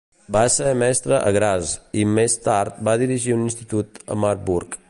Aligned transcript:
Va 0.35 0.41
ser 0.53 0.69
mestre 0.83 1.19
a 1.27 1.33
Graz 1.35 1.75
i 2.03 2.07
més 2.15 2.39
tard 2.49 2.83
va 2.89 2.99
dirigir 3.05 3.37
un 3.39 3.49
institut 3.51 4.05
a 4.17 4.23
Marburg. 4.25 4.79